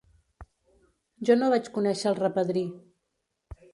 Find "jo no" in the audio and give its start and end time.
1.29-1.49